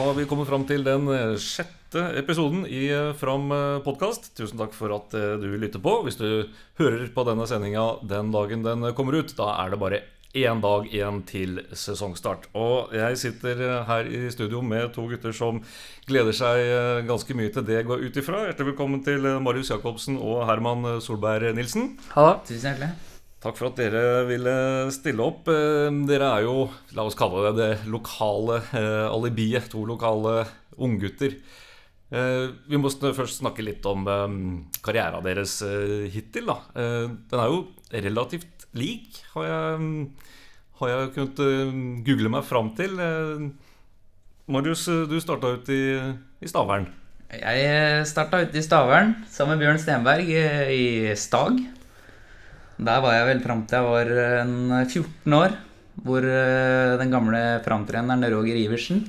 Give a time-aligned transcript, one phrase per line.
[0.00, 3.50] har vi kommet fram til den eh, sjette episoden i eh, Fram
[3.84, 4.30] podkast.
[4.38, 5.98] Tusen takk for at eh, du lytter på.
[6.06, 6.48] Hvis du
[6.80, 10.00] hører på denne sendinga den dagen den kommer ut, da er det bare
[10.30, 12.48] én dag igjen til sesongstart.
[12.56, 13.60] Og jeg sitter
[13.90, 15.60] her i studio med to gutter som
[16.08, 18.46] gleder seg ganske mye til det går ut ifra.
[18.46, 21.96] Hjertelig velkommen til Marius Jacobsen og Herman Solberg Nilsen.
[22.14, 22.38] Hallo.
[22.46, 22.94] Tusen hjertelig.
[23.40, 24.52] Takk for at dere ville
[24.92, 25.48] stille opp.
[25.48, 29.70] Dere er jo, la oss kalle det det lokale eh, alibiet.
[29.72, 30.42] To lokale
[30.76, 31.38] unggutter.
[32.12, 34.36] Eh, vi må først snakke litt om eh,
[34.84, 36.52] karrieren deres eh, hittil.
[36.52, 36.58] Da.
[36.76, 39.88] Eh, den er jo relativt lik, har jeg,
[40.78, 41.74] har jeg kunnet eh,
[42.06, 43.00] google meg fram til.
[43.00, 43.48] Eh,
[44.50, 45.82] Marius, du starta ut i,
[46.42, 46.90] i Stavern.
[47.30, 51.60] Jeg starta ut i Stavern sammen med Bjørn Stenberg i Stag.
[52.80, 54.54] Der var jeg vel fram til jeg var en
[54.86, 55.56] 14 år.
[56.00, 59.02] Hvor den gamle framtreneren Roger Iversen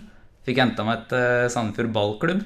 [0.43, 2.41] fikk henta meg til Sandefjord ballklubb.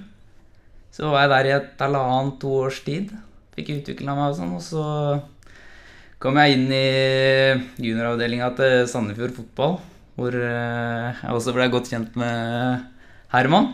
[0.94, 3.10] Så var jeg der i et halvannet, to års tid.
[3.56, 4.54] Fikk utvikla meg og sånn.
[4.54, 4.84] Og så
[6.22, 9.80] kom jeg inn i junioravdelinga til Sandefjord fotball.
[10.16, 12.86] Hvor jeg også ble godt kjent med
[13.34, 13.74] Herman.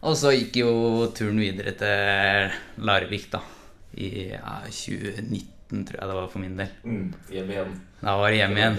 [0.00, 0.74] Og så gikk jo
[1.14, 3.44] turen videre til Larvik, da.
[4.00, 6.70] I ja, 2019 tror jeg det var for min del.
[6.84, 7.04] Mm,
[7.34, 7.70] hjem igjen.
[8.00, 8.78] Da var det hjem igjen.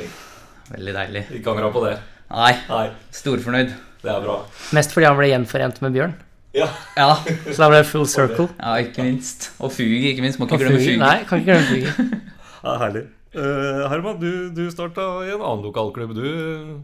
[0.72, 1.24] Veldig deilig.
[1.40, 1.94] Ikke angra på det?
[2.32, 2.52] Nei.
[2.70, 2.84] Nei.
[3.16, 3.72] Storfornøyd.
[4.02, 4.36] Det er bra.
[4.78, 6.14] Mest fordi han ble gjenforent med Bjørn.
[6.58, 6.68] Ja.
[6.98, 7.10] Ja.
[7.48, 8.50] Så da ble det full circle.
[8.60, 9.50] ja, ikke minst.
[9.64, 10.40] Og Fugi, ikke minst.
[10.42, 12.20] Må ikke glemme Fugi- Nei, kan ikke glemme Fugi.
[12.66, 13.06] Ja, herlig.
[13.34, 16.12] Uh, Herman, du, du starta i en annen lokalklubb.
[16.14, 16.26] Du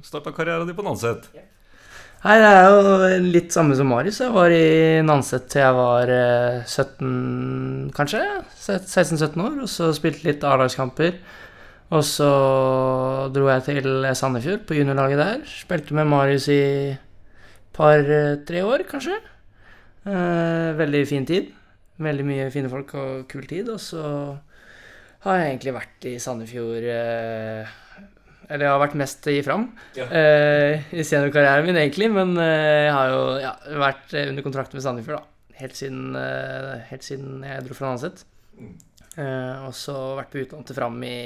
[0.08, 1.28] starta karrieren din på Nanset.
[2.18, 4.18] Nei, det er jo litt samme som Marius.
[4.24, 8.22] Jeg var i Nanset til jeg var eh, 17, kanskje?
[8.58, 9.60] 16-17 år.
[9.62, 11.20] Og så spilte litt A-lagskamper.
[11.94, 12.32] Og så
[13.32, 15.46] dro jeg til Sandefjord, på juniorlaget der.
[15.48, 16.62] Spilte med Marius i
[17.78, 19.22] par-tre år, kanskje.
[20.10, 21.54] Eh, veldig fin tid.
[22.02, 23.70] Veldig mye fine folk og kul tid.
[23.70, 24.02] Og så
[25.24, 27.78] har jeg egentlig vært i Sandefjord eh,
[28.48, 30.06] Eller jeg har vært mest i Fram Ja.
[30.08, 32.08] uh, i seniorkarrieren min, egentlig.
[32.16, 32.46] Men uh,
[32.88, 33.54] jeg har jo ja,
[33.84, 35.26] vært eh, under kontrakt med Sandefjord da.
[35.58, 38.24] Helt siden, uh, helt siden jeg dro fra Nanset.
[39.18, 41.18] Eh, og så vært på utlandet til Fram i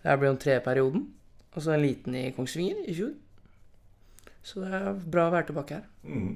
[0.00, 1.08] Det blir den tredje perioden.
[1.52, 3.12] Og så en liten i Kongsvinger i fjor.
[4.40, 5.88] Så det er bra å være tilbake her.
[6.00, 6.30] Mm.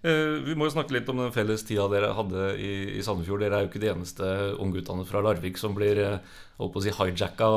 [0.00, 3.42] Eh, vi må jo snakke litt om den felles tida dere hadde i, i Sandefjord.
[3.44, 6.84] Dere er jo ikke de eneste ungguttene fra Larvik som blir eh, holdt på å
[6.86, 7.50] si hijacka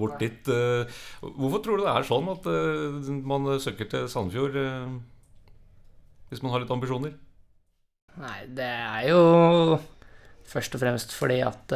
[0.00, 0.48] bort dit.
[0.48, 4.56] Eh, hvorfor tror du det er sånn at eh, man søker til Sandefjord
[6.30, 7.12] hvis man har litt ambisjoner?
[8.20, 9.20] Nei, det er jo
[10.50, 11.74] først og fremst fordi at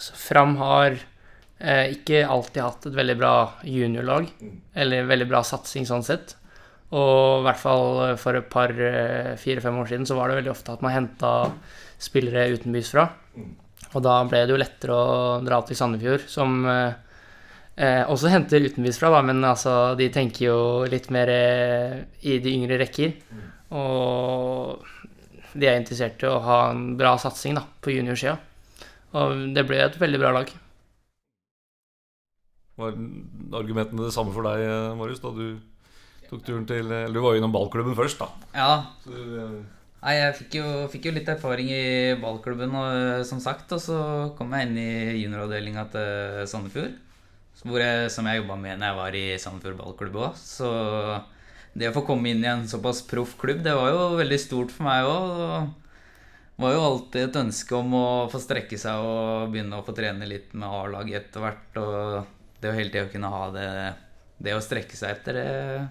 [0.00, 0.96] altså, Fram har
[1.60, 3.34] eh, ikke alltid hatt et veldig bra
[3.66, 4.30] juniorlag,
[4.74, 6.36] eller veldig bra satsing sånn sett.
[6.90, 10.50] Og i hvert fall for et par eh, fire-fem år siden så var det veldig
[10.50, 11.34] ofte at man henta
[12.02, 13.06] spillere utenbys fra.
[13.94, 16.92] Og da ble det jo lettere å dra til Sandefjord, som eh,
[17.76, 20.58] eh, også henter utenbys fra, da, men altså, de tenker jo
[20.90, 21.96] litt mer eh,
[22.26, 23.14] i de yngre rekker.
[23.78, 24.82] Og
[25.54, 28.36] de er interessert i å ha en bra satsing da, på juniorsida.
[29.18, 30.50] Og det ble et veldig bra lag.
[32.80, 32.94] Var
[33.58, 35.58] argumentene det samme for deg, eh, Marius, da du
[36.30, 38.30] tok turen til Eller du var jo innom ballklubben først, da.
[38.54, 38.72] Ja.
[39.04, 39.60] Så, eh,
[40.00, 43.68] Nei, jeg fikk jo, fikk jo litt erfaring i ballklubben, og, som sagt.
[43.76, 43.98] Og så
[44.38, 46.94] kom jeg inn i junioravdelinga til Sandefjord.
[47.60, 50.38] Jeg, som jeg jobba med når jeg var i Sandefjord ballklubb òg.
[50.40, 50.70] Så
[51.76, 54.72] det å få komme inn i en såpass proff klubb, det var jo veldig stort
[54.72, 55.68] for meg òg.
[56.56, 59.94] Det var jo alltid et ønske om å få strekke seg og begynne å få
[59.96, 61.78] trene litt med A-laget etter hvert.
[61.80, 63.68] Og det å hele tida kunne ha det,
[64.48, 65.86] det å strekke seg etter, det,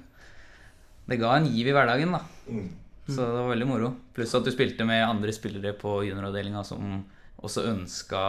[1.10, 2.22] det ga en giv i hverdagen, da.
[3.10, 3.94] Så det var veldig moro.
[4.14, 7.00] Pluss at du spilte med andre spillere på junioravdelinga som
[7.42, 8.22] også ønska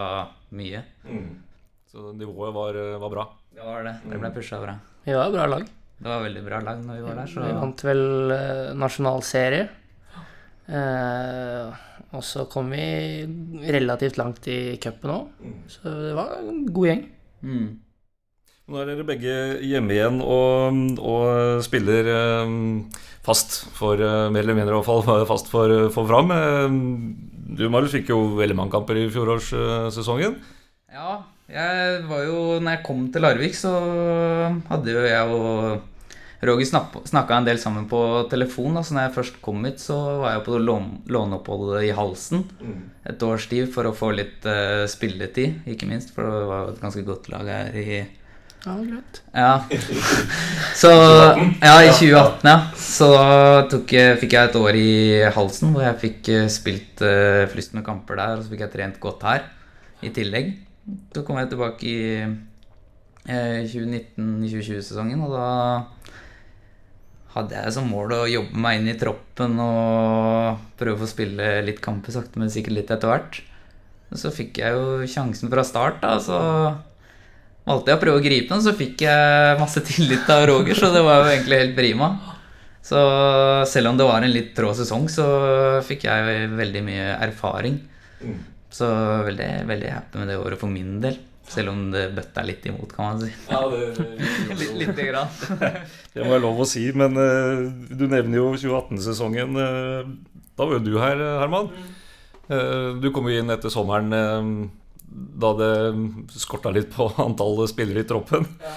[0.56, 0.82] mye.
[1.90, 3.26] så nivået var, eh, var bra.
[3.52, 3.94] Det var det.
[4.08, 4.78] Det ble pusha bra.
[5.04, 5.66] Vi var et bra lag.
[6.00, 9.22] Det var veldig bra lag når vi var der, så Vi vant vel eh, nasjonal
[9.26, 9.68] serie.
[10.70, 13.26] Eh, og så kom vi
[13.70, 15.28] relativt langt i cupen òg,
[15.68, 17.04] så det var en god gjeng.
[17.42, 17.68] mm.
[18.70, 19.32] Nå er dere begge
[19.66, 22.52] hjemme igjen og, og spiller eh,
[23.26, 26.30] fast for eh, Mer eller mindre i hvert fall fast for, for Fram.
[26.30, 26.78] Eh,
[27.58, 30.36] Du Marius fikk jo veldig mange kamper i fjorårssesongen.
[30.94, 31.16] Ja,
[31.50, 33.72] jeg var jo Når jeg kom til Larvik, så
[34.70, 35.88] hadde jo jeg og
[36.46, 36.64] Roger
[37.04, 37.98] snakka en del sammen på
[38.30, 38.78] telefon.
[38.78, 42.46] Altså når jeg først kom hit, så var jeg på låneoppholdet låneopphold i Halsen
[43.10, 46.14] et års tid for å få litt eh, spilletid, ikke minst.
[46.14, 48.00] For det var jo et ganske godt lag her i
[48.60, 49.20] Ja, greit.
[49.32, 49.52] Ja.
[50.80, 52.56] Så Ja, i 2018, ja.
[52.76, 53.08] Så
[53.72, 54.90] tok, fikk jeg et år i
[55.32, 59.00] halsen hvor jeg fikk eh, spilt uh, flystende kamper der, og så fikk jeg trent
[59.00, 59.46] godt her
[60.04, 60.52] i tillegg.
[61.14, 65.48] Så kom jeg tilbake i uh, 2019-2020-sesongen, og da
[67.36, 71.52] hadde jeg som mål å jobbe meg inn i troppen og prøve å få spille
[71.64, 73.40] litt kamper sakte, men sikkert litt etter hvert.
[74.18, 76.40] Så fikk jeg jo sjansen fra start, da, så
[77.70, 80.90] valgte jeg å prøve å gripe den, så fikk jeg masse tillit av Roger, så
[80.94, 82.10] det var jo egentlig helt prima.
[82.90, 83.00] Så
[83.70, 85.24] selv om det var en litt trå sesong, så
[85.86, 87.76] fikk jeg veldig mye erfaring.
[88.72, 88.86] Så
[89.26, 91.18] veldig, veldig happy med det året for min del.
[91.50, 93.30] Selv om det bøtta litt imot, kan man si.
[93.50, 94.04] Ja, det,
[94.60, 95.32] Litt, lite grann.
[96.14, 99.58] det må jeg lov å si, men eh, du nevner jo 2018-sesongen.
[99.58, 100.12] eh,
[100.54, 101.72] da var jo du her, Herman.
[102.50, 104.52] Eh, du kom jo inn etter sommeren eh,
[105.10, 105.72] da det
[106.38, 108.46] skorta litt på antall spillere i troppen.
[108.62, 108.74] Ja.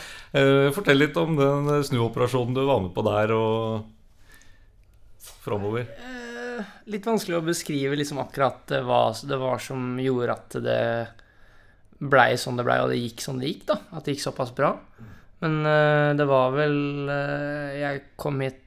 [0.73, 3.83] fortell litt om den snuoperasjonen du var med på der, og
[5.43, 5.81] framover.
[5.81, 10.81] Eh, litt vanskelig å beskrive liksom akkurat eh, hva det var som gjorde at det
[12.03, 13.79] blei sånn det blei, og det gikk sånn det gikk, da.
[13.95, 14.73] At det gikk såpass bra.
[15.43, 16.77] Men eh, det var vel
[17.11, 18.59] eh, Jeg kom hit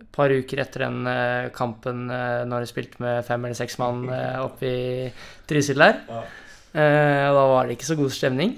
[0.00, 4.06] et par uker etter den eh, kampen når jeg spilte med fem eller seks mann
[4.10, 5.10] eh, oppe i
[5.50, 6.00] Trysil der.
[6.08, 6.22] Ja.
[6.70, 8.54] Eh, og da var det ikke så god stemning.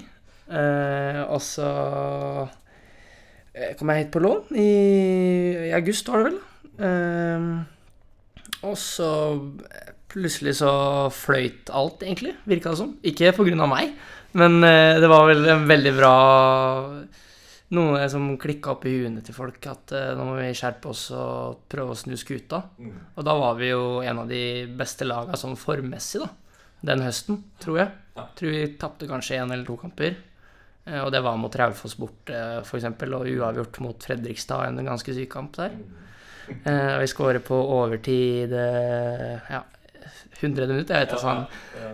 [0.53, 1.69] Eh, og så
[3.55, 4.71] eh, kom jeg hit på lån i,
[5.69, 6.41] i august, var det vel.
[8.63, 9.09] Og så
[10.13, 10.71] plutselig så
[11.13, 12.93] fløyt alt, egentlig, virka det som.
[13.05, 13.95] Ikke på grunn av meg,
[14.37, 16.15] men det var vel en veldig bra
[17.73, 21.63] Noe som klikka opp i huene til folk, at nå må vi skjerpe oss og
[21.71, 22.59] prøve å snu skuta.
[23.17, 24.43] Og da var vi jo en av de
[24.77, 26.29] beste laga sånn formmessig, da.
[26.85, 28.02] Den høsten, tror jeg.
[28.15, 28.27] Ja.
[28.37, 30.15] Tror vi tapte kanskje én eller to kamper.
[30.85, 35.31] Eh, Og det var mot Raufoss borte, f.eks., og uavgjort mot Fredrikstad, en ganske syk
[35.31, 35.77] kamp der.
[36.49, 39.61] Eh, og vi skårer på overtid eh, ja,
[40.41, 41.45] 100 minutter, jeg vet ikke sånn.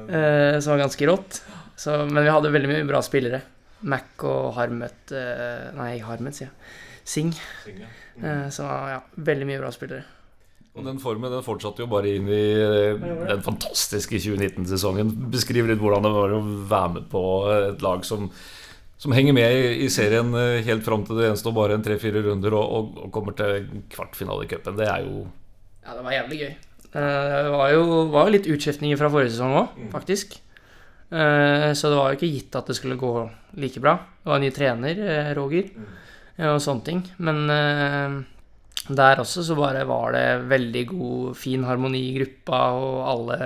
[0.10, 1.42] Eh, som var ganske rått.
[1.80, 3.40] Så, men vi hadde veldig mye bra spillere.
[3.88, 6.74] Mac og Harmet eh, Nei, Harmet, sier jeg.
[7.10, 7.30] Sing.
[8.20, 10.04] Eh, så ja, veldig mye bra spillere.
[10.80, 15.12] Og den formen den fortsatte jo bare inn i eh, den fantastiske 2019-sesongen.
[15.34, 16.40] Beskriv litt hvordan det var å
[16.72, 17.24] være med på
[17.58, 18.30] et lag som,
[19.00, 22.56] som henger med i, serien eh, helt fram til det gjenstår bare en tre-fire runder
[22.56, 24.80] og, og, kommer til kvartfinale i cupen.
[24.80, 25.28] Det er jo
[25.84, 26.52] Ja, det var jævlig gøy.
[26.90, 27.84] Eh, Det var jo,
[28.16, 30.40] var litt utskiftninger fra forrige sesong òg, faktisk.
[31.12, 33.14] Eh, Så det var jo ikke gitt at det skulle gå
[33.60, 34.00] like bra.
[34.24, 35.70] Det var en ny trener, Roger,
[36.38, 37.04] eh, og sånne ting.
[37.18, 37.44] Men
[38.98, 43.40] der også så bare var det veldig god, fin harmoni i gruppa, og alle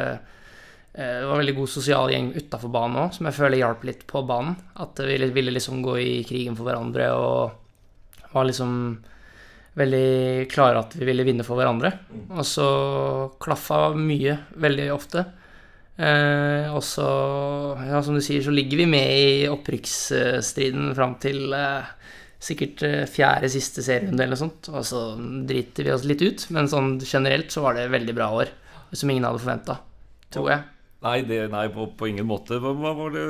[0.93, 4.03] eh, Det var veldig god sosial gjeng utafor banen òg, som jeg føler hjalp litt
[4.07, 4.55] på banen.
[4.77, 7.51] At vi ville- ville liksom gå i krigen for hverandre og
[8.33, 8.75] var liksom
[9.75, 11.91] veldig klare at vi ville vinne for hverandre.
[12.29, 12.67] Og så
[13.41, 15.25] klaffa mye, veldig ofte.
[15.97, 17.07] Eh, og så,
[17.89, 21.89] ja, som du sier, så ligger vi med i opprykksstriden fram til eh,
[22.43, 24.69] sikkert eh, fjerde siste serierunde eller noe sånt.
[24.73, 25.03] Og så
[25.49, 28.53] driter vi oss litt ut, men sånn generelt så var det veldig bra år.
[28.93, 29.79] Som ingen hadde forventa,
[30.33, 30.65] tror jeg.
[31.03, 32.59] Nei, det, nei på, på ingen måte.
[32.61, 33.25] Hva, var det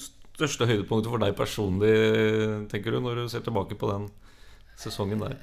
[0.00, 1.94] største høydepunktet for deg personlig,
[2.70, 4.06] tenker du, når du ser tilbake på den
[4.80, 5.34] sesongen der?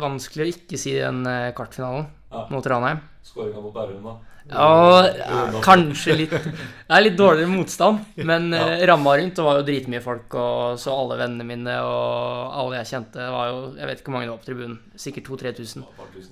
[0.00, 1.54] Vanskelig å ikke si den kartfinalen.
[1.58, 2.46] kvartfinalen Ja.
[2.50, 3.00] mot Ranheim.
[3.26, 4.16] Skåringa mot Bærum, da?
[4.50, 8.86] Ja, ja, kanskje litt Det er litt dårligere motstand, men ja.
[8.88, 12.90] ramma rundt det var jo dritmye folk, og så alle vennene mine og alle jeg
[12.94, 14.78] kjente, var jo Jeg vet ikke hvor mange det var på tribunen.
[14.98, 15.84] Sikkert 2000-3000.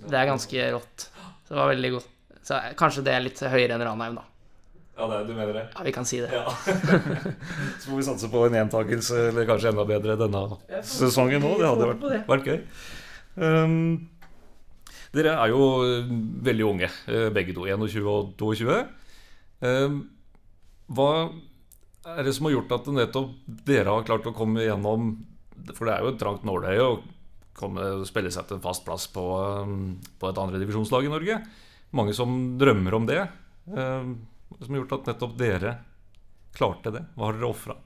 [0.08, 1.06] Det er ganske rått.
[1.44, 2.10] Så det var veldig godt.
[2.48, 4.26] Så eh, kanskje det er litt høyere enn Ranheim, da.
[4.98, 5.64] Ja, det, du mener det?
[5.76, 6.30] Ja, vi kan si det.
[6.34, 6.44] Ja.
[7.80, 10.44] Så får vi satse på en gjentakelse, eller kanskje enda bedre denne
[10.82, 11.60] sesongen òg.
[11.60, 12.58] Det hadde vært, vært gøy.
[13.38, 13.76] Um,
[15.16, 16.08] dere er jo eh,
[16.48, 17.66] veldig unge, eh, begge to.
[17.68, 18.78] 21 og 22.
[19.64, 20.00] Um,
[20.94, 21.10] hva
[22.14, 23.32] er det som har gjort at nettopp
[23.66, 25.08] dere har klart å komme gjennom
[25.74, 27.00] For det er jo et trangt nåløye å
[27.58, 29.24] komme, spille seg til en fast plass på,
[30.22, 31.40] på et andredivisjonslag i Norge.
[31.98, 33.18] Mange som drømmer om det.
[33.66, 34.06] Hva er
[34.54, 35.74] det som har gjort at nettopp dere
[36.54, 37.02] klarte det?
[37.16, 37.76] Hva har dere ofra?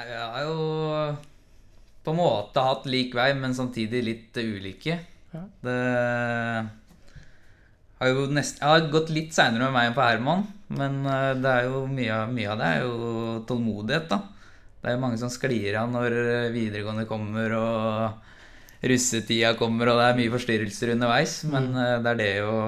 [0.00, 0.56] Jeg har jo
[2.00, 4.96] på en måte hatt lik vei, men samtidig litt ulike.
[5.30, 5.42] Ja.
[5.62, 5.76] Det
[8.00, 11.32] har jo nesten, Jeg har gått litt seinere med meg enn på Herman, men eh,
[11.38, 14.20] det er jo mye, av- mye av det er jo tålmodighet, da.
[14.80, 16.14] Det er jo mange som sklir av når
[16.54, 21.82] videregående kommer og russetida kommer og det er mye forstyrrelser underveis, men mm.
[22.06, 22.60] det er det å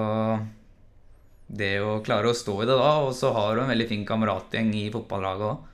[1.53, 4.05] det å klare å stå i det da, og så har du en veldig fin
[4.09, 5.69] kameratgjeng i fotballaget òg.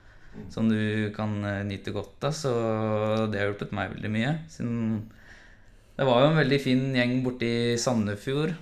[0.53, 2.35] som du kan eh, nyte godt av.
[2.35, 2.51] Så
[3.31, 4.33] det har hjulpet meg veldig mye.
[4.51, 5.09] Siden
[5.99, 8.55] det var jo en veldig fin gjeng borti Sandefjord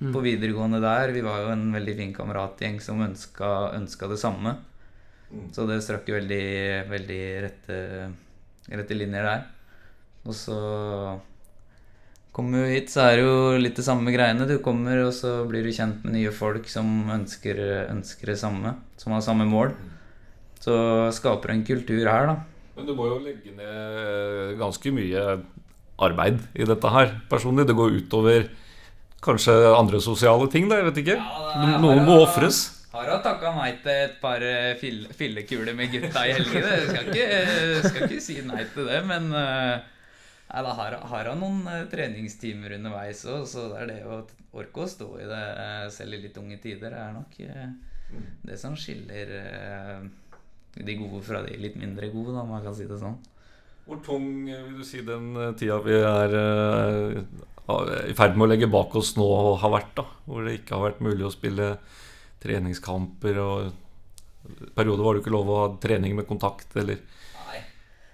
[0.00, 0.14] Mm.
[0.14, 1.10] på videregående der.
[1.12, 4.54] Vi var jo en veldig fin kameratgjeng som ønska, ønska det samme.
[5.52, 7.76] Så det strakk jo veldig, veldig rette,
[8.72, 9.42] rette linjer der.
[10.24, 10.56] Og så
[12.32, 14.48] kommer du hit, så er det jo litt det samme greiene.
[14.48, 17.60] Du kommer, og så blir du kjent med nye folk som ønsker,
[17.92, 18.76] ønsker det samme.
[18.96, 19.74] Som har samme mål.
[20.64, 22.36] Så skaper du en kultur her, da.
[22.76, 25.42] Men du må jo legge ned ganske mye
[26.06, 27.66] arbeid i dette her personlig.
[27.68, 28.48] Det går utover
[29.24, 30.78] kanskje andre sosiale ting, da.
[30.80, 31.16] Jeg vet ikke.
[31.60, 32.60] No- Noen må ofres.
[32.90, 34.42] Har han takka nei til et par
[34.80, 36.72] Fillekuler fyllekuler med gutta i helgene?
[36.88, 37.26] Skal ikke,
[37.84, 39.76] skal ikke si nei til det, men eh,
[40.50, 44.18] nei, da har, har han noen eh, treningstimer underveis òg, så det er det å
[44.58, 47.68] orke å stå i det eh, selv i litt unge tider, er nok eh,
[48.50, 50.00] det som skiller eh,
[50.82, 53.20] de gode fra de litt mindre gode, da, om man kan si det sånn.
[53.90, 57.16] Hvor tung eh, vil du si den eh, tida vi er eh,
[58.06, 59.26] i ferd med å legge bak oss nå,
[59.58, 59.96] har vært?
[59.98, 60.04] da?
[60.26, 61.72] Hvor det ikke har vært mulig å spille
[62.42, 67.60] treningskamper og perioder var det ikke lov å ha trening med kontakt, eller Nei.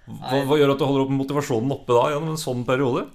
[0.07, 3.05] Hva, hva gjør at du holder opp motivasjonen oppe da, gjennom en sånn periode?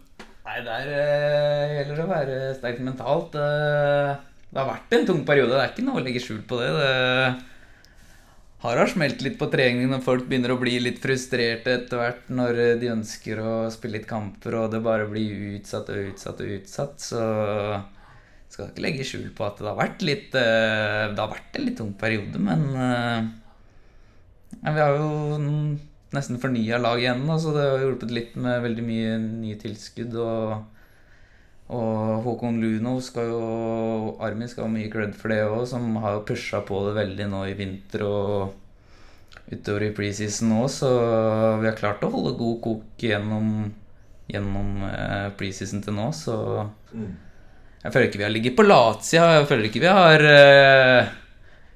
[0.47, 3.37] Nei, der uh, gjelder det å være sterkt mentalt.
[3.39, 4.17] Uh,
[4.51, 6.73] det har vært en tung periode, det er ikke noe å legge skjul på det.
[6.79, 6.91] Det
[8.63, 12.29] har da smelt litt på trening når folk begynner å bli litt frustrerte etter hvert
[12.31, 16.55] når de ønsker å spille litt kamper, og det bare blir utsatt og utsatt og
[16.59, 17.03] utsatt.
[17.03, 17.23] Så
[18.53, 21.65] skal ikke legge skjul på at det har vært litt eh, Det har vært en
[21.65, 23.31] litt tung periode, men eh,
[24.69, 25.09] Vi har jo
[26.13, 30.19] nesten fornya laget igjen, så det har hjulpet litt med veldig mye nye tilskudd.
[30.21, 30.82] Og,
[31.73, 33.43] og Håkon Luno skal jo
[34.23, 37.29] Armin skal ha mye cred for det òg, som har jo pusha på det veldig
[37.33, 38.59] nå i vinter og
[39.53, 40.93] utover i preseason òg, så
[41.63, 43.49] vi har klart å holde god kok gjennom,
[44.31, 46.37] gjennom eh, preseason til nå, så
[47.83, 49.41] jeg føler ikke vi har ligget på latsida.
[49.41, 50.23] Jeg føler ikke vi har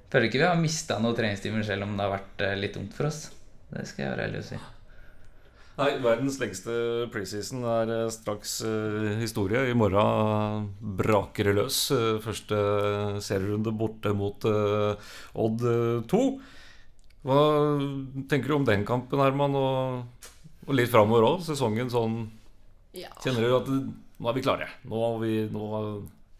[0.06, 2.76] jeg føler ikke vi har mista noen treningstimer selv om det har vært eh, litt
[2.78, 3.24] dumt for oss.
[3.72, 4.58] Det skal jeg være ærlig å si.
[5.76, 6.75] Nei, verdens lengste
[7.12, 9.61] preseason er eh, straks uh, historie.
[9.68, 11.80] I morgen braker det løs.
[11.92, 12.56] Uh, første
[13.25, 14.97] serierunde borte mot uh,
[15.37, 16.23] Odd eh, 2.
[17.26, 17.40] Hva
[18.30, 19.59] tenker du om den kampen, Herman?
[19.61, 20.33] Og,
[20.64, 21.45] og litt framover òg?
[21.45, 22.23] Sesongen sånn
[22.97, 24.73] Ja, Kjenner du at nå er vi klare?
[24.88, 25.66] Nå har vi nå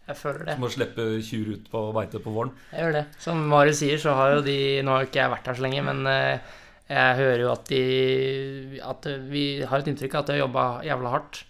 [0.07, 0.53] jeg føler det.
[0.63, 2.53] må slippe kyr ut på beite på våren?
[2.71, 3.07] Jeg gjør det.
[3.19, 5.65] Som Marius sier, så har jo de Nå har jo ikke jeg vært her så
[5.65, 6.55] lenge, men eh,
[6.87, 10.65] jeg hører jo at de At vi har et inntrykk av at de har jobba
[10.87, 11.43] jævla hardt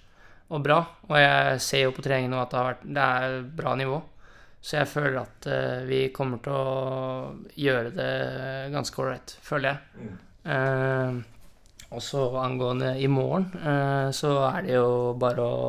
[0.47, 0.77] og bra.
[1.09, 3.97] Og jeg ser jo på treningen nå at det, har vært, det er bra nivå.
[4.63, 8.13] Så jeg føler at uh, vi kommer til å gjøre det
[8.73, 10.07] ganske ålreit, føler jeg.
[10.47, 11.19] Uh,
[11.91, 14.87] og så angående i morgen, uh, så er det jo
[15.19, 15.59] bare å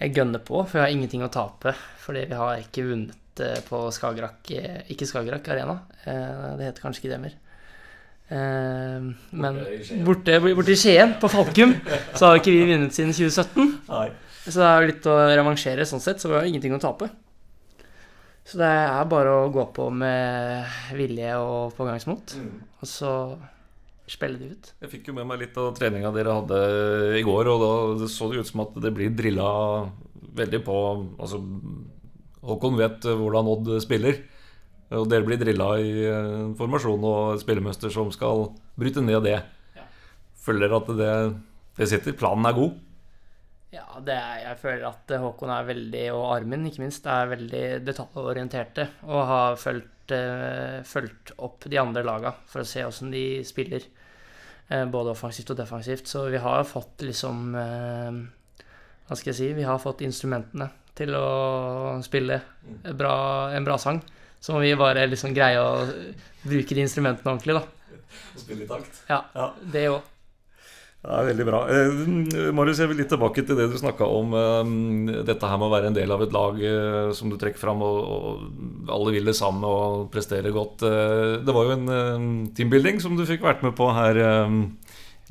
[0.00, 1.74] gønne på, for jeg har ingenting å tape.
[2.04, 6.84] Fordi vi har ikke vunnet eh, på Skagerrak eh, Ikke Skagerrak Arena, eh, det heter
[6.84, 7.36] kanskje ikke det mer.
[8.32, 11.74] Eh, Men i borte, borte i Skien, på Falkum,
[12.16, 13.74] så har ikke vi vunnet siden 2017.
[13.90, 14.06] Nei.
[14.44, 17.08] Så det er jo litt å revansjere sånn sett, så vi har ingenting å tape.
[18.44, 20.66] Så det er bare å gå på med
[20.96, 22.34] vilje og pågangsmot,
[22.82, 23.12] og så
[24.04, 24.72] spille det ut.
[24.84, 26.58] Jeg fikk jo med meg litt av treninga dere hadde
[27.16, 27.62] i går, og
[28.02, 29.48] da så det ut som at det blir drilla
[30.36, 30.76] veldig på
[31.22, 31.38] Altså,
[32.44, 34.18] Håkon vet hvordan Odd spiller,
[34.94, 38.48] og dere blir drilla i en formasjon og spillemønster som skal
[38.78, 39.40] bryte ned det.
[40.44, 41.12] Føler dere at det,
[41.78, 42.16] det sitter?
[42.18, 42.74] Planen er god?
[43.74, 47.64] Ja, det er, jeg føler at Håkon er veldig, og Armin ikke minst, er veldig
[47.82, 53.42] detaljorienterte og har fulgt, eh, fulgt opp de andre laga for å se åssen de
[53.46, 53.88] spiller.
[54.68, 56.06] Eh, både offensivt og defensivt.
[56.08, 58.22] Så vi har fått liksom eh,
[59.04, 59.48] Hva skal jeg si?
[59.58, 62.38] Vi har fått instrumentene til å spille
[62.96, 63.16] bra,
[63.52, 63.98] en bra sang.
[64.44, 65.86] Så må vi bare liksom greie å
[66.44, 67.64] bruke de instrumentene ordentlig, da.
[68.36, 69.00] Spille i takt?
[69.08, 69.52] Ja, Ja.
[69.72, 70.02] det òg.
[71.04, 71.58] Ja, veldig bra.
[71.68, 74.30] Eh, Marius, jeg vil litt tilbake til det du snakka om.
[74.32, 77.60] Eh, dette her med å være en del av et lag eh, som du trekker
[77.60, 80.84] fram, og, og alle vil det samme og prestere godt.
[80.88, 84.56] Eh, det var jo en eh, teambuilding som du fikk vært med på her eh,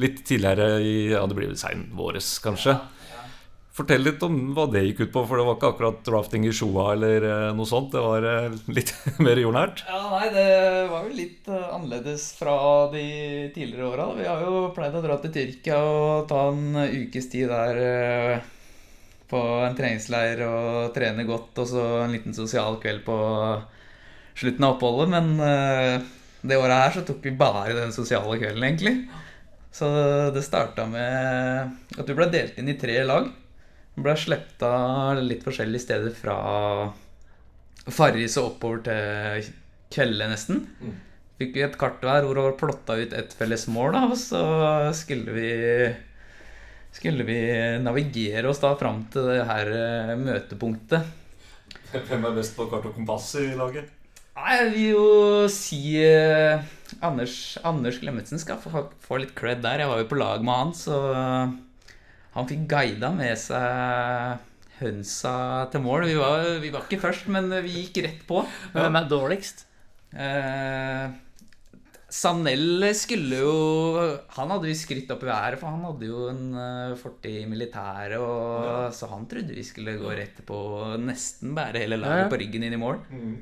[0.03, 2.77] litt tidligere i Ja, det blir vel sein våres, kanskje.
[3.73, 6.51] Fortell litt om hva det gikk ut på, for det var ikke akkurat drafting i
[6.53, 7.89] Sjoa eller eh, noe sånt.
[7.95, 8.91] Det var eh, litt
[9.25, 9.81] mer jordnært.
[9.89, 10.43] Ja, nei, det
[10.91, 12.53] var jo litt eh, annerledes fra
[12.93, 13.01] de
[13.55, 14.07] tidligere åra.
[14.19, 18.45] Vi har jo pleid å dra til Tyrkia og ta en ukes tid der
[19.33, 23.19] på en treningsleir og trene godt, og så en liten sosial kveld på
[24.37, 25.09] slutten av oppholdet.
[25.17, 25.33] Men
[26.45, 28.99] Det året her så tok vi bare den sosiale kvelden, egentlig.
[29.73, 29.89] Så
[30.35, 33.39] det starta med at vi ble delt inn i tre lag.
[33.93, 36.37] Ble sluppet av litt forskjellige steder fra
[37.93, 39.51] Farris og oppover til
[39.93, 40.63] Kvelde, nesten.
[40.81, 40.95] Mm.
[41.37, 44.17] Fikk vi et kart hver hvor det var plotta ut et felles mål, da, og
[44.17, 44.41] så
[44.97, 45.51] skulle vi
[46.93, 47.39] skulle vi
[47.81, 51.09] navigere oss da fram til det her eh, møtepunktet.
[51.93, 53.89] Hvem er best på kart og kompass i laget?
[54.33, 55.07] Nei, Jeg vil jo
[55.53, 56.61] si eh,
[57.05, 59.83] Anders, Anders Klemetsen skal få, få litt cred der.
[59.83, 60.99] Jeg var jo på lag med han, så
[62.33, 64.49] han fikk guida med seg
[64.79, 65.35] hønsa
[65.73, 66.07] til mål.
[66.09, 68.41] Vi var, vi var ikke først, men vi gikk rett på.
[68.73, 69.67] Men hvem er dårligst?
[70.13, 71.13] Eh,
[72.13, 73.53] Sanel skulle jo
[74.35, 77.47] Han hadde vi skrytt opp i været, for han hadde jo en eh, fortid i
[77.49, 78.19] militæret.
[78.19, 78.75] Ja.
[78.93, 82.29] Så han trodde vi skulle gå rett på og nesten bære hele Ja, laget ja.
[82.33, 83.01] på ryggen inn i mål.
[83.09, 83.33] Mm.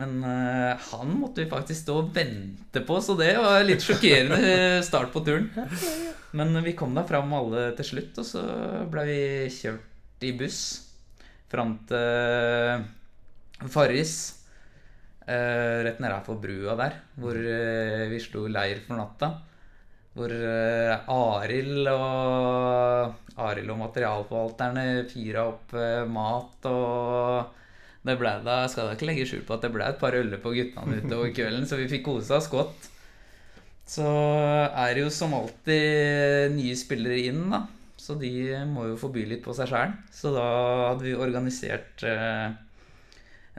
[0.00, 4.78] Men uh, han måtte vi faktisk stå og vente på, så det var litt sjokkerende
[4.86, 5.48] start på turen.
[6.38, 8.42] Men vi kom da fram alle til slutt, og så
[8.90, 9.20] ble vi
[9.50, 10.60] kjørt i buss
[11.50, 12.84] fram til
[13.68, 14.14] Farris.
[15.26, 19.30] eh, rett nede for brua der, hvor eh, vi slo leir for natta.
[20.10, 27.52] Hvor uh, Arild og Arild og materialforvalterne fyra opp eh, mat og
[28.02, 30.40] det ble da, skal da ikke legge skjul på at det ble et par øller
[30.42, 32.88] på guttene utover kvelden, så vi fikk kose oss godt.
[33.88, 37.64] Så er det jo som alltid nye spillere inn, da.
[38.00, 38.30] Så de
[38.70, 39.92] må jo få by litt på seg sjæl.
[40.14, 40.46] Så da
[40.90, 42.48] hadde vi organisert eh,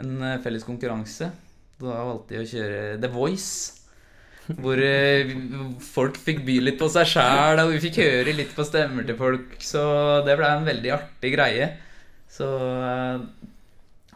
[0.02, 1.30] en felles konkurranse.
[1.82, 3.78] Da valgte de å kjøre The Voice.
[4.52, 5.30] Hvor eh,
[5.86, 9.20] folk fikk by litt på seg sjæl, og vi fikk høre litt på stemmer til
[9.20, 9.56] folk.
[9.64, 9.84] Så
[10.26, 11.70] det ble en veldig artig greie.
[12.32, 13.24] Så eh,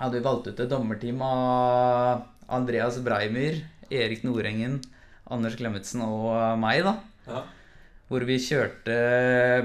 [0.02, 3.62] hadde vi valgt ut et dommerteam av Andreas Breimyr,
[3.94, 4.82] Erik Nordengen,
[5.34, 6.98] Anders Klemetsen og meg, da.
[7.25, 7.44] Ja.
[8.05, 8.96] Hvor vi kjørte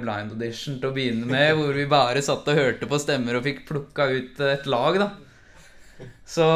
[0.00, 1.52] blind audition til å begynne med.
[1.58, 5.10] Hvor vi bare satt og hørte på stemmer og fikk plukka ut et lag, da.
[6.24, 6.46] Så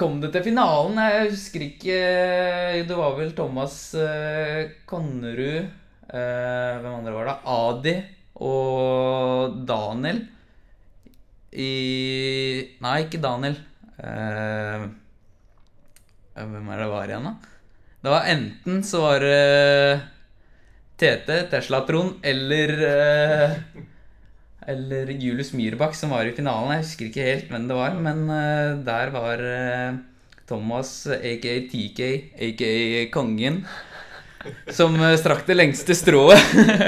[0.00, 0.98] kom det til finalen.
[0.98, 1.98] Jeg husker ikke
[2.88, 7.36] Det var vel Thomas eh, Konnerud eh, Hvem andre var det?
[7.54, 7.94] Adi
[8.48, 10.24] og Daniel
[11.58, 11.72] i
[12.84, 13.56] Nei, ikke Daniel.
[16.38, 17.54] Hvem er det var igjen, da?
[17.98, 20.00] Det var enten så var det
[20.98, 23.56] Tete, Tesla-Trond, eller uh,
[24.68, 26.76] Eller Julius Myhrbakk som var i finalen.
[26.76, 29.42] Jeg husker ikke helt hvem det var, men uh, der var
[30.48, 32.00] Thomas, aka TK,
[32.48, 32.70] aka
[33.12, 33.62] Kongen,
[34.72, 36.38] som strakk det lengste strået.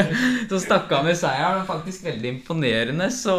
[0.51, 1.67] så stakk han med seieren.
[1.69, 3.37] Faktisk veldig imponerende, så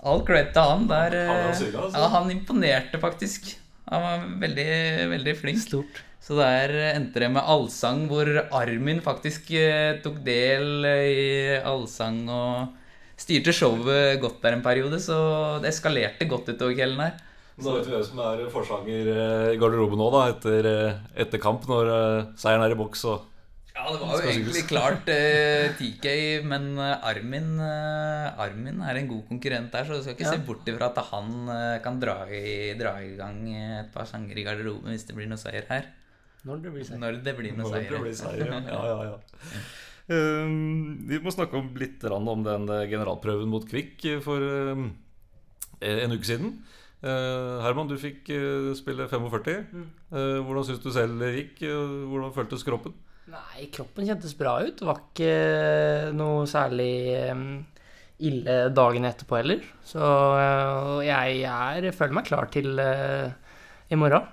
[0.00, 0.86] all cred til han.
[0.90, 1.70] Der, Han altså.
[1.94, 3.54] ja, han imponerte faktisk.
[3.90, 4.70] Han var veldig,
[5.10, 5.62] veldig flink.
[5.62, 6.02] Stort.
[6.20, 12.76] Så der endte det med allsang, hvor Armin faktisk eh, tok del i allsang og
[13.20, 15.00] styrte showet godt der en periode.
[15.02, 15.16] Så
[15.64, 17.18] det eskalerte godt utover kvelden her.
[17.60, 21.42] Nå vet vi hvem som er forsanger eh, i garderoben nå, da, etter, eh, etter
[21.42, 23.04] kamp, når eh, seieren er i boks.
[23.10, 23.26] Og
[23.74, 26.06] Ja, det var jo egentlig klart eh, TK,
[26.50, 30.32] men eh, Armin, eh, Armin er en god konkurrent der, så du skal ikke Ja.
[30.34, 34.36] se bort ifra at han eh, kan dra i, dra i gang et par sanger
[34.36, 35.86] i garderoben hvis det blir noe seier her.
[36.48, 37.00] Når det blir seier.
[37.04, 38.02] Når det blir noe seier.
[38.02, 38.50] blir seier.
[38.50, 39.62] Ja, ja, ja.
[40.10, 44.88] Um, vi må snakke om litt om den eh, generalprøven mot Kvikk eh, for um,
[45.80, 46.56] en uke siden.
[47.00, 49.62] Uh, Herman, du fikk uh, spille 45.
[49.72, 49.86] Mm.
[50.10, 51.62] Eh, hvordan syns du selv det gikk?
[52.10, 52.96] Hvordan føltes kroppen?
[53.28, 54.78] Nei, kroppen kjentes bra ut.
[54.80, 55.34] Det var ikke
[56.16, 56.94] noe særlig
[58.26, 59.62] ille dagen etterpå heller.
[59.86, 60.02] Så
[60.36, 63.30] eh, jeg er, føler meg klar til eh,
[63.90, 64.28] i morgen.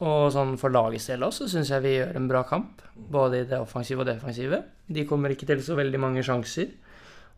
[0.00, 2.82] Og sånn for lagets del også syns jeg vi gjør en bra kamp.
[2.96, 4.62] Både i det offensive og defensive.
[4.88, 6.72] De kommer ikke til så veldig mange sjanser.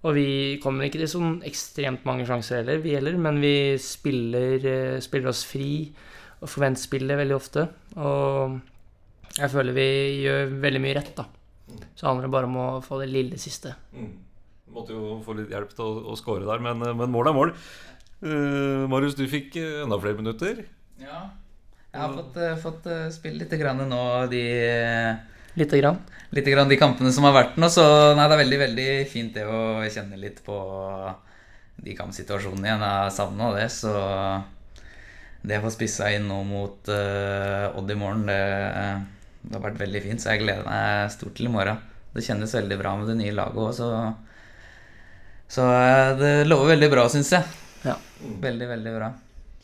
[0.07, 0.29] Og vi
[0.63, 3.19] kommer ikke til sånn ekstremt mange sjanser heller, vi heller.
[3.19, 5.91] Men vi spiller, eh, spiller oss fri
[6.39, 7.67] og forventer spillet veldig ofte.
[7.99, 8.61] Og
[9.37, 9.91] jeg føler vi
[10.25, 11.29] gjør veldig mye rett, da.
[11.95, 13.75] Så handler det bare om å få det lille siste.
[13.93, 14.13] Mm.
[14.75, 17.37] Måtte jo få litt hjelp til å, å score der, men, eh, men mål er
[17.37, 17.55] mål.
[18.19, 20.65] Uh, Marius, du fikk eh, enda flere minutter.
[21.01, 21.29] Ja.
[21.89, 24.45] Jeg har fått, uh, fått spille litt grann nå de
[25.59, 25.97] Lite grann.
[26.37, 27.83] Litt grann de kampene som har vært nå, så
[28.15, 30.59] nei, det er veldig veldig fint det å kjenne litt på
[31.83, 32.85] de kampsituasjonene igjen.
[32.85, 33.95] Jeg har savna det, så
[35.43, 38.39] det å få spissa inn nå mot Odd i morgen, det,
[39.49, 40.23] det har vært veldig fint.
[40.23, 41.81] Så jeg gleder meg stort til i morgen.
[42.13, 43.91] Det kjennes veldig bra med det nye laget òg, så
[45.49, 47.45] Så eh, det lover veldig bra, syns jeg.
[47.87, 47.95] Ja.
[48.21, 49.15] Veldig, veldig bra.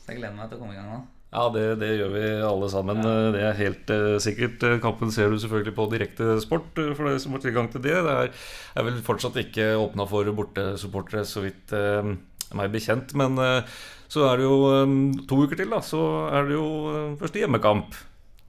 [0.01, 1.03] Så jeg gleder meg til å komme i gang nå.
[1.35, 3.03] Ja, det, det gjør vi alle sammen.
[3.03, 3.15] Ja.
[3.35, 4.65] Det er helt uh, sikkert.
[4.65, 7.97] Eh, Kampen ser du selvfølgelig på direkte sport for dere som har tilgang til det.
[8.07, 8.33] Det er,
[8.79, 12.15] er vel fortsatt ikke åpna for bortesupportere, så vidt uh,
[12.57, 13.13] meg bekjent.
[13.19, 13.77] Men uh,
[14.09, 15.83] så er det jo um, to uker til, da.
[15.85, 16.69] Så er det jo
[17.21, 17.99] første hjemmekamp.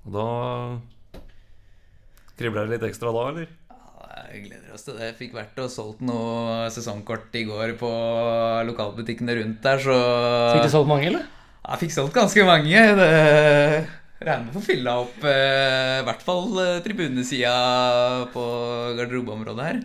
[0.06, 0.28] Og da
[2.40, 3.54] kribler det litt ekstra da, eller?
[4.32, 5.12] Vi gleder oss til det.
[5.12, 7.92] Jeg fikk vært og solgt noe sesongkort i går på
[8.68, 10.00] lokalbutikkene rundt der, så
[10.56, 11.28] Fikk du solgt mange, eller?
[11.66, 12.82] Jeg fikk solgt ganske mange.
[13.00, 17.56] Det regner med å få fylla opp eh, i hvert fall eh, tribunesida
[18.34, 18.44] på
[19.00, 19.82] garderobeområdet her.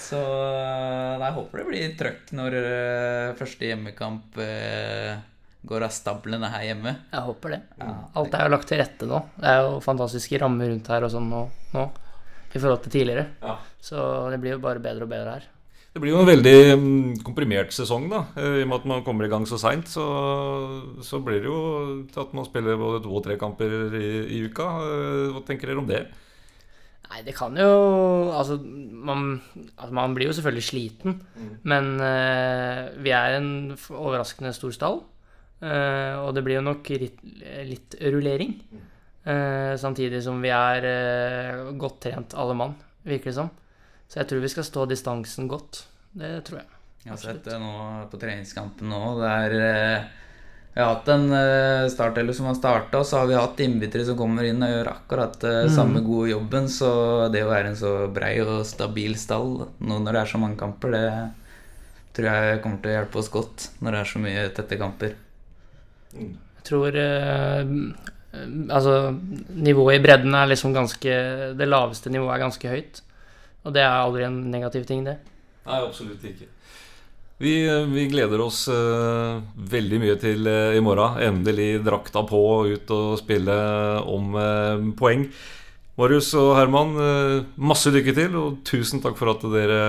[0.00, 2.58] Så eh, jeg håper det blir trøkk når
[3.38, 5.20] første hjemmekamp eh,
[5.68, 6.94] går av stablene her hjemme.
[7.12, 7.60] Jeg håper det.
[8.16, 9.20] Alt er jo lagt til rette nå.
[9.36, 11.46] Det er jo fantastiske rammer rundt her og sånn nå,
[11.76, 11.86] nå
[12.50, 13.26] i forhold til tidligere.
[13.44, 13.56] Ja.
[13.80, 15.48] Så det blir jo bare bedre og bedre her.
[15.90, 18.22] Det blir jo en veldig mm, komprimert sesong, da.
[18.38, 20.04] Eh, I og med at man kommer i gang så seint, så,
[21.02, 21.60] så blir det jo
[22.12, 24.68] til at man spiller både to og tre kamper i, i uka.
[24.86, 26.04] Eh, Hva tenker dere om det?
[27.10, 27.70] Nei, det kan jo
[28.30, 29.40] Altså, man,
[29.74, 31.16] altså, man blir jo selvfølgelig sliten,
[31.66, 35.00] men uh, vi er en overraskende stor stall.
[35.60, 37.20] Eh, og det blir jo nok litt,
[37.68, 38.56] litt rullering.
[39.20, 42.72] Uh, samtidig som vi er uh, godt trent alle mann,
[43.04, 43.50] virker det som.
[44.08, 45.82] Så jeg tror vi skal stå distansen godt.
[46.16, 46.78] Det tror jeg.
[47.04, 47.74] Jeg har sett det nå
[48.10, 49.02] på treningskampen nå.
[49.20, 50.08] Det er
[50.70, 51.28] Vi har hatt en
[51.90, 54.90] startelver som har starta, og så har vi hatt innbyttere som kommer inn og gjør
[54.92, 55.70] akkurat mm.
[55.76, 56.68] samme gode jobben.
[56.68, 56.90] Så
[57.32, 60.60] det å være en så brei og stabil stall nå når det er så mange
[60.60, 61.06] kamper, det
[62.16, 65.16] tror jeg kommer til å hjelpe oss godt når det er så mye tette kamper.
[66.14, 67.74] Jeg tror eh,
[68.70, 68.94] Altså,
[69.58, 71.14] nivået i bredden er liksom ganske
[71.58, 73.02] Det laveste nivået er ganske høyt.
[73.66, 75.18] Og det er aldri en negativ ting, det.
[75.66, 76.48] Nei, absolutt ikke.
[77.40, 77.54] Vi,
[77.92, 79.40] vi gleder oss eh,
[79.72, 81.18] veldig mye til eh, i morgen.
[81.24, 83.56] Endelig drakta på og ut og spille
[84.04, 85.26] om eh, poeng.
[86.00, 89.80] Marius og Herman, eh, masse lykke til, og tusen takk for at dere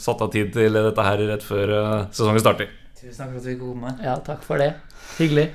[0.00, 2.70] satte av tid til dette her rett før eh, sesongen starter.
[3.00, 3.90] Tusen takk for at vi fikk komme.
[4.04, 4.74] Ja, takk for det.
[5.16, 5.46] Hyggelig.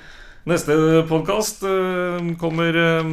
[0.49, 0.73] Neste
[1.10, 1.62] podkast
[2.41, 3.08] kommer eh,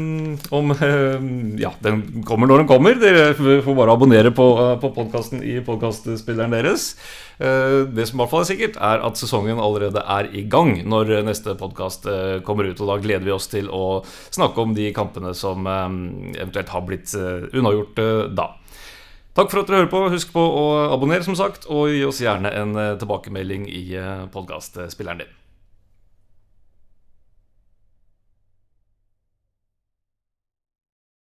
[0.53, 1.27] om eh,
[1.61, 2.97] Ja, den kommer når den kommer.
[3.01, 4.47] Dere får bare abonnere på,
[4.81, 6.95] på podkasten i podkastspilleren deres.
[7.41, 10.79] Eh, det som i hvert fall er sikkert, er at sesongen allerede er i gang
[10.89, 12.09] når neste podkast
[12.49, 12.81] kommer ut.
[12.81, 14.01] Og da gleder vi oss til å
[14.33, 15.87] snakke om de kampene som eh,
[16.41, 18.49] eventuelt har blitt eh, unnagjort eh, da.
[19.33, 20.03] Takk for at dere hører på.
[20.13, 24.27] Husk på å abonnere, som sagt, og gi oss gjerne en eh, tilbakemelding i uh,
[24.33, 25.31] podkastspilleren din.